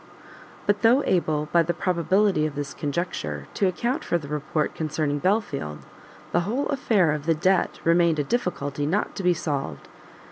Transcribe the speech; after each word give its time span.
But 0.65 0.81
though 0.81 1.03
able, 1.03 1.47
by 1.51 1.61
the 1.61 1.75
probability 1.75 2.47
of 2.47 2.55
this 2.55 2.73
conjecture, 2.73 3.45
to 3.53 3.67
account 3.67 4.03
for 4.03 4.17
the 4.17 4.27
report 4.27 4.73
concerning 4.73 5.19
Belfield, 5.19 5.85
the 6.31 6.39
whole 6.39 6.65
affair 6.69 7.11
of 7.11 7.27
the 7.27 7.35
debt 7.35 7.79
remained 7.83 8.17
a 8.17 8.23
difficulty 8.23 8.87
not 8.87 9.13
to 9.17 9.21
be 9.21 9.35
solved. 9.35 9.87